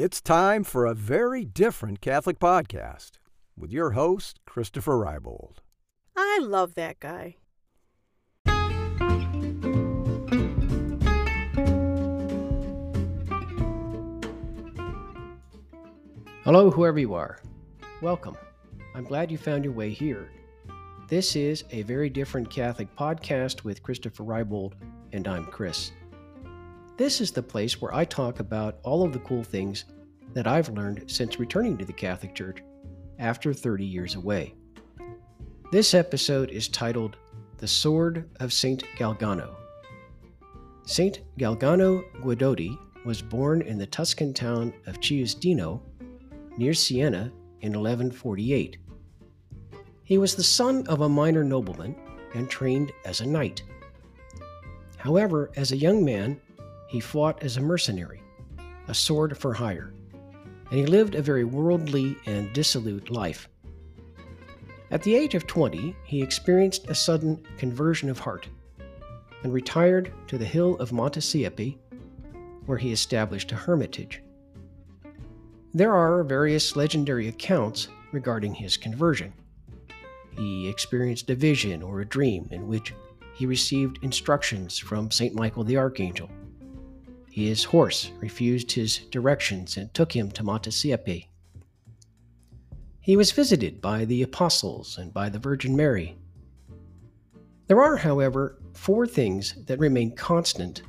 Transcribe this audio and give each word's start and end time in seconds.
It's 0.00 0.20
time 0.20 0.62
for 0.62 0.86
a 0.86 0.94
very 0.94 1.44
different 1.44 2.00
Catholic 2.00 2.38
podcast 2.38 3.18
with 3.56 3.72
your 3.72 3.90
host, 3.90 4.38
Christopher 4.46 4.92
Rybold. 4.92 5.56
I 6.16 6.38
love 6.40 6.76
that 6.76 7.00
guy. 7.00 7.38
Hello, 16.44 16.70
whoever 16.70 17.00
you 17.00 17.14
are. 17.14 17.40
Welcome. 18.00 18.36
I'm 18.94 19.02
glad 19.02 19.32
you 19.32 19.36
found 19.36 19.64
your 19.64 19.72
way 19.72 19.90
here. 19.90 20.30
This 21.08 21.34
is 21.34 21.64
a 21.72 21.82
very 21.82 22.08
different 22.08 22.48
Catholic 22.48 22.94
podcast 22.94 23.64
with 23.64 23.82
Christopher 23.82 24.22
Rybold, 24.22 24.74
and 25.12 25.26
I'm 25.26 25.46
Chris. 25.46 25.90
This 26.98 27.20
is 27.20 27.30
the 27.30 27.44
place 27.44 27.80
where 27.80 27.94
I 27.94 28.04
talk 28.04 28.40
about 28.40 28.80
all 28.82 29.04
of 29.04 29.12
the 29.12 29.20
cool 29.20 29.44
things 29.44 29.84
that 30.34 30.48
I've 30.48 30.68
learned 30.70 31.08
since 31.08 31.38
returning 31.38 31.78
to 31.78 31.84
the 31.84 31.92
Catholic 31.92 32.34
Church 32.34 32.58
after 33.20 33.54
30 33.54 33.84
years 33.84 34.16
away. 34.16 34.56
This 35.70 35.94
episode 35.94 36.50
is 36.50 36.66
titled 36.66 37.16
The 37.58 37.68
Sword 37.68 38.28
of 38.40 38.52
St. 38.52 38.82
Galgano. 38.96 39.54
St. 40.86 41.20
Galgano 41.38 42.02
Guidotti 42.20 42.76
was 43.04 43.22
born 43.22 43.62
in 43.62 43.78
the 43.78 43.86
Tuscan 43.86 44.34
town 44.34 44.74
of 44.86 44.98
Chiusdino, 44.98 45.80
near 46.56 46.74
Siena, 46.74 47.30
in 47.60 47.74
1148. 47.74 48.76
He 50.02 50.18
was 50.18 50.34
the 50.34 50.42
son 50.42 50.84
of 50.88 51.02
a 51.02 51.08
minor 51.08 51.44
nobleman 51.44 51.94
and 52.34 52.50
trained 52.50 52.90
as 53.04 53.20
a 53.20 53.26
knight. 53.26 53.62
However, 54.96 55.52
as 55.54 55.70
a 55.70 55.76
young 55.76 56.04
man, 56.04 56.40
he 56.88 57.00
fought 57.00 57.42
as 57.42 57.56
a 57.56 57.60
mercenary, 57.60 58.22
a 58.88 58.94
sword 58.94 59.36
for 59.36 59.52
hire, 59.52 59.92
and 60.70 60.80
he 60.80 60.86
lived 60.86 61.14
a 61.14 61.22
very 61.22 61.44
worldly 61.44 62.16
and 62.26 62.52
dissolute 62.54 63.10
life. 63.10 63.48
At 64.90 65.02
the 65.02 65.14
age 65.14 65.34
of 65.34 65.46
20, 65.46 65.94
he 66.04 66.22
experienced 66.22 66.88
a 66.88 66.94
sudden 66.94 67.44
conversion 67.58 68.08
of 68.08 68.18
heart 68.18 68.48
and 69.42 69.52
retired 69.52 70.12
to 70.28 70.38
the 70.38 70.46
hill 70.46 70.76
of 70.76 70.90
Montesiepi, 70.90 71.76
where 72.64 72.78
he 72.78 72.90
established 72.90 73.52
a 73.52 73.56
hermitage. 73.56 74.22
There 75.74 75.94
are 75.94 76.24
various 76.24 76.74
legendary 76.74 77.28
accounts 77.28 77.88
regarding 78.12 78.54
his 78.54 78.78
conversion. 78.78 79.34
He 80.30 80.68
experienced 80.68 81.28
a 81.28 81.34
vision 81.34 81.82
or 81.82 82.00
a 82.00 82.06
dream 82.06 82.48
in 82.50 82.66
which 82.66 82.94
he 83.34 83.44
received 83.44 83.98
instructions 84.02 84.78
from 84.78 85.10
St. 85.10 85.34
Michael 85.34 85.64
the 85.64 85.76
Archangel 85.76 86.30
his 87.46 87.64
horse 87.64 88.10
refused 88.20 88.72
his 88.72 88.98
directions 89.10 89.76
and 89.76 89.92
took 89.94 90.14
him 90.14 90.30
to 90.32 90.42
Montesiepi. 90.42 91.28
He 93.00 93.16
was 93.16 93.32
visited 93.32 93.80
by 93.80 94.04
the 94.04 94.22
apostles 94.22 94.98
and 94.98 95.14
by 95.14 95.28
the 95.28 95.38
Virgin 95.38 95.76
Mary. 95.76 96.18
There 97.66 97.80
are, 97.80 97.96
however, 97.96 98.58
four 98.74 99.06
things 99.06 99.54
that 99.66 99.78
remain 99.78 100.14
constant 100.14 100.82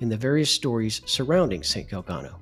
in 0.00 0.08
the 0.08 0.16
various 0.16 0.50
stories 0.50 1.00
surrounding 1.06 1.62
St. 1.62 1.88
Galgano. 1.88 2.36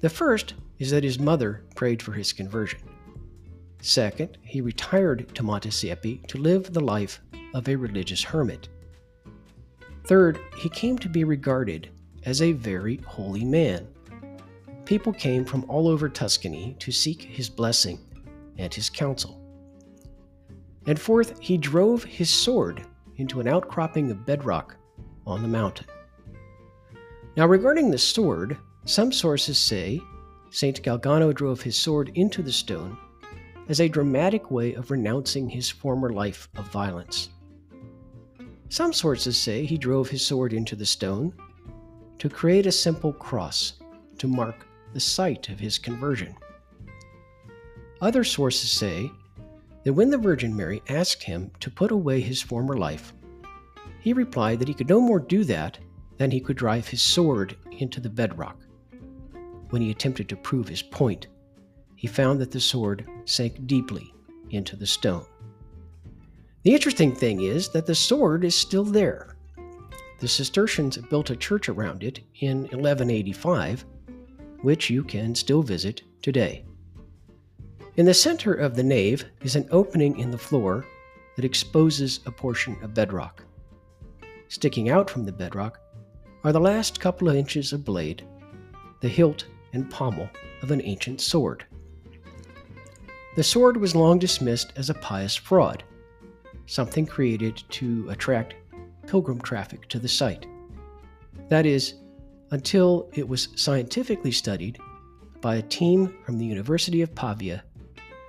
The 0.00 0.10
first 0.10 0.54
is 0.78 0.90
that 0.90 1.04
his 1.04 1.18
mother 1.18 1.64
prayed 1.74 2.02
for 2.02 2.12
his 2.12 2.32
conversion. 2.32 2.80
Second, 3.80 4.38
he 4.42 4.60
retired 4.60 5.34
to 5.34 5.42
Montesiepi 5.42 6.26
to 6.26 6.38
live 6.38 6.72
the 6.72 6.80
life 6.80 7.20
of 7.54 7.68
a 7.68 7.76
religious 7.76 8.22
hermit. 8.22 8.68
Third, 10.08 10.40
he 10.56 10.70
came 10.70 10.98
to 11.00 11.08
be 11.08 11.22
regarded 11.24 11.90
as 12.24 12.40
a 12.40 12.52
very 12.52 12.96
holy 13.06 13.44
man. 13.44 13.86
People 14.86 15.12
came 15.12 15.44
from 15.44 15.66
all 15.68 15.86
over 15.86 16.08
Tuscany 16.08 16.74
to 16.78 16.90
seek 16.90 17.20
his 17.20 17.50
blessing 17.50 17.98
and 18.56 18.72
his 18.72 18.88
counsel. 18.88 19.38
And 20.86 20.98
fourth, 20.98 21.38
he 21.40 21.58
drove 21.58 22.04
his 22.04 22.30
sword 22.30 22.86
into 23.16 23.38
an 23.40 23.48
outcropping 23.48 24.10
of 24.10 24.24
bedrock 24.24 24.76
on 25.26 25.42
the 25.42 25.48
mountain. 25.48 25.86
Now, 27.36 27.46
regarding 27.46 27.90
the 27.90 27.98
sword, 27.98 28.56
some 28.86 29.12
sources 29.12 29.58
say 29.58 30.00
St. 30.48 30.82
Galgano 30.82 31.34
drove 31.34 31.60
his 31.60 31.76
sword 31.76 32.12
into 32.14 32.42
the 32.42 32.50
stone 32.50 32.96
as 33.68 33.78
a 33.78 33.88
dramatic 33.88 34.50
way 34.50 34.72
of 34.72 34.90
renouncing 34.90 35.50
his 35.50 35.68
former 35.68 36.08
life 36.08 36.48
of 36.56 36.66
violence. 36.68 37.28
Some 38.70 38.92
sources 38.92 39.36
say 39.36 39.64
he 39.64 39.78
drove 39.78 40.10
his 40.10 40.24
sword 40.24 40.52
into 40.52 40.76
the 40.76 40.84
stone 40.84 41.32
to 42.18 42.28
create 42.28 42.66
a 42.66 42.72
simple 42.72 43.12
cross 43.12 43.74
to 44.18 44.28
mark 44.28 44.66
the 44.92 45.00
site 45.00 45.48
of 45.48 45.58
his 45.58 45.78
conversion. 45.78 46.34
Other 48.00 48.24
sources 48.24 48.70
say 48.70 49.10
that 49.84 49.92
when 49.92 50.10
the 50.10 50.18
Virgin 50.18 50.54
Mary 50.54 50.82
asked 50.88 51.22
him 51.22 51.50
to 51.60 51.70
put 51.70 51.90
away 51.90 52.20
his 52.20 52.42
former 52.42 52.76
life, 52.76 53.14
he 54.00 54.12
replied 54.12 54.58
that 54.58 54.68
he 54.68 54.74
could 54.74 54.88
no 54.88 55.00
more 55.00 55.18
do 55.18 55.44
that 55.44 55.78
than 56.18 56.30
he 56.30 56.40
could 56.40 56.56
drive 56.56 56.86
his 56.88 57.02
sword 57.02 57.56
into 57.72 58.00
the 58.00 58.10
bedrock. 58.10 58.58
When 59.70 59.82
he 59.82 59.90
attempted 59.90 60.28
to 60.28 60.36
prove 60.36 60.68
his 60.68 60.82
point, 60.82 61.28
he 61.96 62.06
found 62.06 62.40
that 62.40 62.50
the 62.50 62.60
sword 62.60 63.08
sank 63.24 63.66
deeply 63.66 64.12
into 64.50 64.76
the 64.76 64.86
stone. 64.86 65.26
The 66.68 66.74
interesting 66.74 67.14
thing 67.14 67.40
is 67.40 67.70
that 67.70 67.86
the 67.86 67.94
sword 67.94 68.44
is 68.44 68.54
still 68.54 68.84
there. 68.84 69.36
The 70.18 70.28
Cistercians 70.28 70.98
built 70.98 71.30
a 71.30 71.36
church 71.36 71.70
around 71.70 72.04
it 72.04 72.20
in 72.40 72.64
1185, 72.64 73.86
which 74.60 74.90
you 74.90 75.02
can 75.02 75.34
still 75.34 75.62
visit 75.62 76.02
today. 76.20 76.66
In 77.96 78.04
the 78.04 78.12
center 78.12 78.52
of 78.52 78.76
the 78.76 78.82
nave 78.82 79.24
is 79.40 79.56
an 79.56 79.66
opening 79.70 80.18
in 80.18 80.30
the 80.30 80.36
floor 80.36 80.84
that 81.36 81.44
exposes 81.46 82.20
a 82.26 82.30
portion 82.30 82.76
of 82.82 82.92
bedrock. 82.92 83.44
Sticking 84.48 84.90
out 84.90 85.08
from 85.08 85.24
the 85.24 85.32
bedrock 85.32 85.80
are 86.44 86.52
the 86.52 86.60
last 86.60 87.00
couple 87.00 87.30
of 87.30 87.36
inches 87.36 87.72
of 87.72 87.82
blade, 87.82 88.26
the 89.00 89.08
hilt 89.08 89.46
and 89.72 89.90
pommel 89.90 90.28
of 90.60 90.70
an 90.70 90.82
ancient 90.84 91.22
sword. 91.22 91.64
The 93.36 93.42
sword 93.42 93.78
was 93.78 93.96
long 93.96 94.18
dismissed 94.18 94.74
as 94.76 94.90
a 94.90 94.94
pious 94.94 95.34
fraud 95.34 95.82
something 96.68 97.06
created 97.06 97.62
to 97.70 98.06
attract 98.10 98.54
pilgrim 99.06 99.40
traffic 99.40 99.88
to 99.88 99.98
the 99.98 100.08
site. 100.08 100.46
That 101.48 101.66
is, 101.66 101.94
until 102.50 103.10
it 103.14 103.26
was 103.26 103.48
scientifically 103.56 104.32
studied 104.32 104.78
by 105.40 105.56
a 105.56 105.62
team 105.62 106.14
from 106.24 106.38
the 106.38 106.44
University 106.44 107.02
of 107.02 107.14
Pavia 107.14 107.64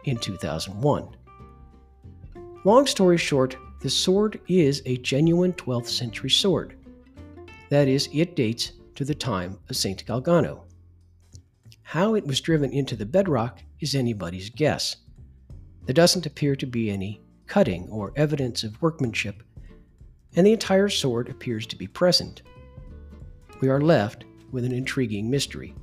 in 0.05 0.17
2001. 0.17 1.15
Long 2.63 2.87
story 2.87 3.17
short, 3.17 3.57
the 3.81 3.89
sword 3.89 4.39
is 4.47 4.81
a 4.85 4.97
genuine 4.97 5.53
12th 5.53 5.87
century 5.87 6.29
sword. 6.29 6.75
That 7.69 7.87
is, 7.87 8.09
it 8.13 8.35
dates 8.35 8.73
to 8.95 9.05
the 9.05 9.15
time 9.15 9.59
of 9.69 9.75
St. 9.75 10.05
Galgano. 10.05 10.63
How 11.83 12.15
it 12.15 12.25
was 12.25 12.41
driven 12.41 12.71
into 12.71 12.95
the 12.95 13.05
bedrock 13.05 13.59
is 13.79 13.95
anybody's 13.95 14.49
guess. 14.49 14.97
There 15.85 15.93
doesn't 15.93 16.25
appear 16.25 16.55
to 16.55 16.65
be 16.65 16.91
any 16.91 17.21
cutting, 17.49 17.89
or 17.89 18.13
evidence 18.15 18.63
of 18.63 18.81
workmanship, 18.81 19.43
and 20.35 20.47
the 20.47 20.53
entire 20.53 20.87
sword 20.87 21.27
appears 21.27 21.65
to 21.67 21.75
be 21.75 21.87
present. 21.87 22.43
We 23.59 23.67
are 23.67 23.81
left 23.81 24.23
with 24.51 24.63
an 24.63 24.71
intriguing 24.71 25.29
mystery. 25.29 25.75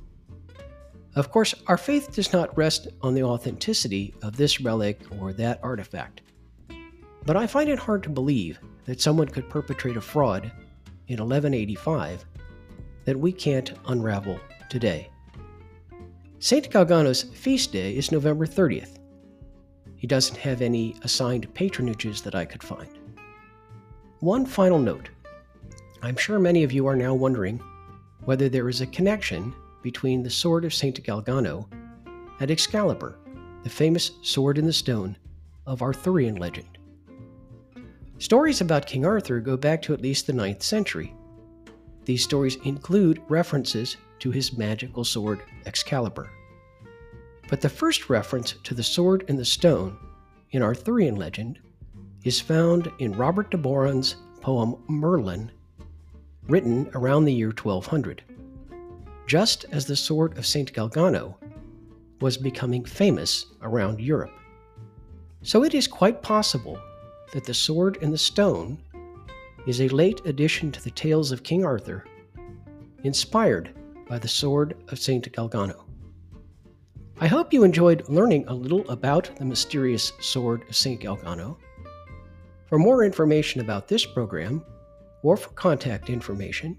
Of 1.15 1.31
course, 1.31 1.53
our 1.67 1.77
faith 1.77 2.13
does 2.13 2.33
not 2.33 2.57
rest 2.57 2.87
on 3.01 3.13
the 3.13 3.23
authenticity 3.23 4.15
of 4.23 4.37
this 4.37 4.61
relic 4.61 5.01
or 5.19 5.33
that 5.33 5.59
artifact. 5.61 6.21
But 7.25 7.35
I 7.35 7.45
find 7.45 7.69
it 7.69 7.79
hard 7.79 8.03
to 8.03 8.09
believe 8.09 8.59
that 8.85 9.01
someone 9.01 9.27
could 9.27 9.49
perpetrate 9.49 9.97
a 9.97 10.01
fraud 10.01 10.45
in 11.07 11.19
1185 11.19 12.25
that 13.05 13.19
we 13.19 13.31
can't 13.31 13.73
unravel 13.87 14.39
today. 14.69 15.09
St. 16.39 16.69
Galgano's 16.69 17.23
feast 17.23 17.71
day 17.71 17.95
is 17.95 18.11
November 18.11 18.45
30th, 18.45 18.97
he 19.97 20.07
doesn't 20.07 20.37
have 20.37 20.61
any 20.61 20.95
assigned 21.01 21.53
patronages 21.53 22.23
that 22.23 22.35
I 22.35 22.45
could 22.45 22.63
find. 22.63 22.89
One 24.19 24.45
final 24.45 24.79
note 24.79 25.09
I'm 26.01 26.15
sure 26.15 26.39
many 26.39 26.63
of 26.63 26.71
you 26.71 26.87
are 26.87 26.95
now 26.95 27.13
wondering 27.13 27.59
whether 28.25 28.49
there 28.49 28.69
is 28.69 28.81
a 28.81 28.87
connection 28.87 29.53
between 29.81 30.23
the 30.23 30.29
sword 30.29 30.63
of 30.63 30.73
St. 30.73 31.03
Galgano 31.03 31.67
and 32.39 32.51
Excalibur, 32.51 33.17
the 33.63 33.69
famous 33.69 34.11
sword 34.21 34.57
in 34.57 34.65
the 34.65 34.73
stone 34.73 35.17
of 35.65 35.81
Arthurian 35.81 36.35
legend. 36.35 36.77
Stories 38.19 38.61
about 38.61 38.87
King 38.87 39.05
Arthur 39.05 39.39
go 39.39 39.57
back 39.57 39.81
to 39.83 39.93
at 39.93 40.01
least 40.01 40.27
the 40.27 40.33
9th 40.33 40.63
century. 40.63 41.13
These 42.05 42.23
stories 42.23 42.57
include 42.63 43.21
references 43.27 43.97
to 44.19 44.31
his 44.31 44.57
magical 44.57 45.03
sword 45.03 45.41
Excalibur. 45.65 46.29
But 47.49 47.61
the 47.61 47.69
first 47.69 48.09
reference 48.09 48.53
to 48.63 48.73
the 48.73 48.83
sword 48.83 49.23
and 49.27 49.39
the 49.39 49.45
stone 49.45 49.97
in 50.51 50.61
Arthurian 50.61 51.15
legend 51.15 51.59
is 52.23 52.41
found 52.41 52.91
in 52.99 53.13
Robert 53.13 53.51
de 53.51 53.57
Boron's 53.57 54.15
poem 54.41 54.75
Merlin, 54.87 55.51
written 56.47 56.89
around 56.93 57.25
the 57.25 57.33
year 57.33 57.49
1200. 57.49 58.23
just 59.27 59.65
as 59.71 59.85
the 59.85 59.95
sword 59.95 60.37
of 60.37 60.45
St. 60.45 60.71
Galgano 60.73 61.35
was 62.21 62.37
becoming 62.37 62.83
famous 62.85 63.45
around 63.61 63.99
Europe. 63.99 64.31
So 65.43 65.63
it 65.63 65.73
is 65.75 65.87
quite 65.87 66.21
possible 66.21 66.79
that 67.33 67.43
the 67.43 67.53
sword 67.53 67.97
and 68.01 68.11
the 68.11 68.17
stone 68.17 68.77
is 69.67 69.81
a 69.81 69.89
late 69.89 70.21
addition 70.25 70.71
to 70.71 70.81
the 70.81 70.91
tales 70.91 71.31
of 71.31 71.43
King 71.43 71.65
Arthur, 71.65 72.05
inspired 73.03 73.75
by 74.07 74.17
the 74.17 74.27
sword 74.29 74.77
of 74.87 74.97
St. 74.97 75.29
Galgano. 75.33 75.83
I 77.19 77.25
hope 77.25 77.51
you 77.51 77.63
enjoyed 77.63 78.07
learning 78.09 78.45
a 78.47 78.53
little 78.53 78.87
about 78.91 79.35
the 79.37 79.45
mysterious 79.45 80.13
sword 80.19 80.61
of 80.69 80.75
St. 80.75 81.01
Galgano. 81.01 81.57
For 82.67 82.77
more 82.77 83.03
information 83.03 83.59
about 83.59 83.87
this 83.87 84.05
program, 84.05 84.63
or 85.23 85.35
for 85.35 85.49
contact 85.49 86.11
information, 86.11 86.77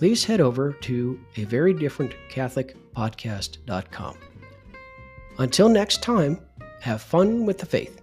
please 0.00 0.24
head 0.24 0.40
over 0.40 0.72
to 0.72 1.20
a 1.36 1.44
very 1.44 1.72
different 1.72 2.14
Catholic 2.28 2.76
podcast.com. 2.92 4.18
Until 5.38 5.68
next 5.68 6.02
time, 6.02 6.40
have 6.80 7.00
fun 7.00 7.46
with 7.46 7.58
the 7.58 7.66
faith. 7.66 8.02